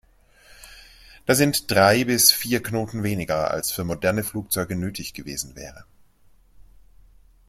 Das 1.27 1.37
sind 1.37 1.69
drei 1.69 2.05
bis 2.05 2.31
vier 2.31 2.63
Knoten 2.63 3.03
weniger, 3.03 3.51
als 3.51 3.71
für 3.71 3.83
modernere 3.83 4.25
Flugzeuge 4.25 4.75
nötig 4.75 5.13
gewesen 5.13 5.55
wäre. 5.55 5.85